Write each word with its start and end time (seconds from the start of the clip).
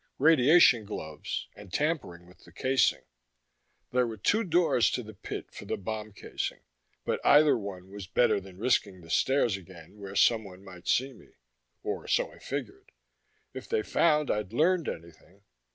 Radiation 0.17 0.83
gloves 0.83 1.47
and 1.55 1.71
tampering 1.71 2.25
with 2.25 2.39
the 2.43 2.51
casing! 2.51 3.03
There 3.91 4.07
were 4.07 4.17
two 4.17 4.43
doors 4.43 4.89
to 4.89 5.03
the 5.03 5.13
pit 5.13 5.51
for 5.51 5.65
the 5.65 5.77
bomb 5.77 6.11
casing, 6.11 6.61
but 7.05 7.23
either 7.23 7.55
one 7.55 7.91
was 7.91 8.07
better 8.07 8.41
than 8.41 8.57
risking 8.57 9.01
the 9.01 9.11
stairs 9.11 9.57
again 9.57 9.99
where 9.99 10.15
someone 10.15 10.63
might 10.63 10.87
see 10.87 11.13
me. 11.13 11.33
Or 11.83 12.07
so 12.07 12.31
I 12.31 12.39
figured. 12.39 12.93
If 13.53 13.69
they 13.69 13.83
found 13.83 14.31
I'd 14.31 14.53
learned 14.53 14.89
anything.... 14.89 15.43